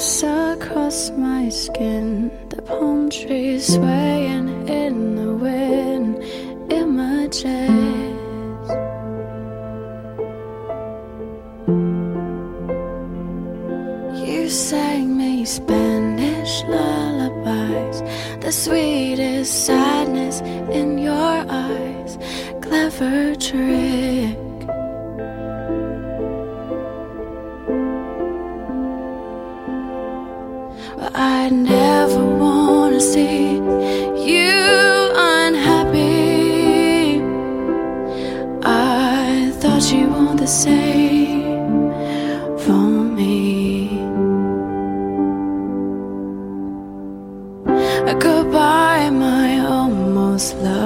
[0.00, 6.16] Across my skin, the palm trees swaying in the wind,
[6.72, 7.44] images.
[14.26, 18.00] You sang me Spanish lullabies,
[18.40, 22.16] the sweetest sadness in your eyes,
[22.62, 24.49] clever trick.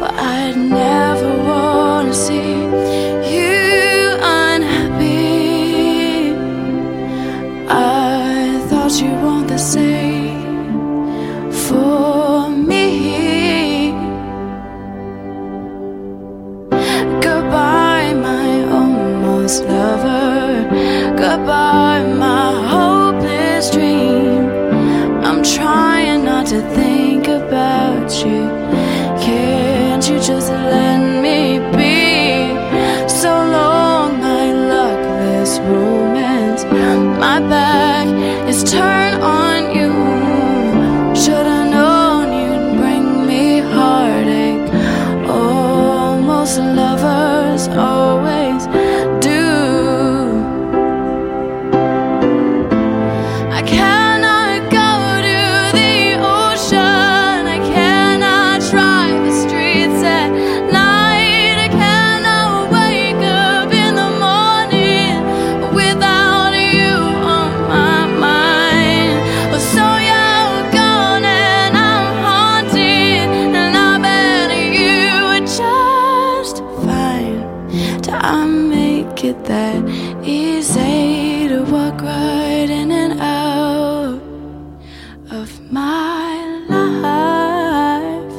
[0.00, 2.52] but I'd never wanna see
[3.34, 5.14] you unhappy.
[7.68, 10.42] I thought you want the same
[11.66, 13.92] for me.
[17.26, 20.68] Goodbye, my almost lover.
[21.16, 22.83] Goodbye, my hopeless
[78.26, 79.86] I make it that
[80.24, 84.18] easy to walk right in and out
[85.30, 86.32] of my
[86.70, 88.34] life.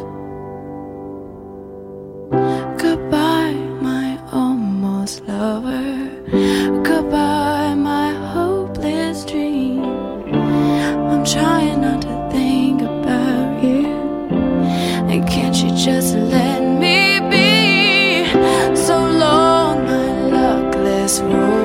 [2.81, 5.74] Goodbye, my almost lover.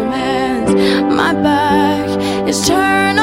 [0.01, 0.73] Romance.
[1.15, 3.20] My back is turned.